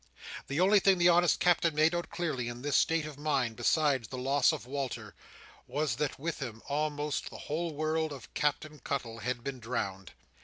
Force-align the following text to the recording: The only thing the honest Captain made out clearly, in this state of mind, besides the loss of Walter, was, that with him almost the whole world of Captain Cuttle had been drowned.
The 0.47 0.59
only 0.59 0.79
thing 0.79 0.97
the 0.97 1.09
honest 1.09 1.39
Captain 1.39 1.75
made 1.75 1.93
out 1.93 2.09
clearly, 2.09 2.47
in 2.47 2.63
this 2.63 2.75
state 2.75 3.05
of 3.05 3.19
mind, 3.19 3.55
besides 3.55 4.07
the 4.07 4.17
loss 4.17 4.51
of 4.51 4.65
Walter, 4.65 5.13
was, 5.67 5.97
that 5.97 6.17
with 6.17 6.39
him 6.39 6.63
almost 6.67 7.29
the 7.29 7.37
whole 7.37 7.75
world 7.75 8.11
of 8.11 8.33
Captain 8.33 8.79
Cuttle 8.79 9.19
had 9.19 9.43
been 9.43 9.59
drowned. 9.59 10.13